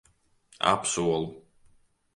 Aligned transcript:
Apsolu. 0.73 1.23